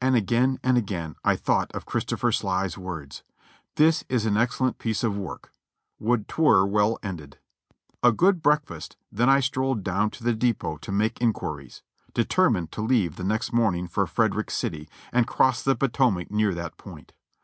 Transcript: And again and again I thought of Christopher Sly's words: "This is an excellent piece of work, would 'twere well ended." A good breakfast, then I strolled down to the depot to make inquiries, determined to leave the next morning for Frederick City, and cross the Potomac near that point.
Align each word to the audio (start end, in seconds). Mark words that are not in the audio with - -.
And 0.00 0.14
again 0.14 0.60
and 0.62 0.78
again 0.78 1.16
I 1.24 1.34
thought 1.34 1.72
of 1.72 1.86
Christopher 1.86 2.30
Sly's 2.30 2.78
words: 2.78 3.24
"This 3.74 4.04
is 4.08 4.24
an 4.24 4.36
excellent 4.36 4.78
piece 4.78 5.02
of 5.02 5.18
work, 5.18 5.52
would 5.98 6.28
'twere 6.28 6.64
well 6.64 7.00
ended." 7.02 7.40
A 8.00 8.12
good 8.12 8.42
breakfast, 8.42 8.96
then 9.10 9.28
I 9.28 9.40
strolled 9.40 9.82
down 9.82 10.10
to 10.10 10.22
the 10.22 10.34
depot 10.34 10.76
to 10.76 10.92
make 10.92 11.20
inquiries, 11.20 11.82
determined 12.14 12.70
to 12.70 12.80
leave 12.80 13.16
the 13.16 13.24
next 13.24 13.52
morning 13.52 13.88
for 13.88 14.06
Frederick 14.06 14.52
City, 14.52 14.88
and 15.12 15.26
cross 15.26 15.64
the 15.64 15.74
Potomac 15.74 16.30
near 16.30 16.54
that 16.54 16.76
point. 16.76 17.12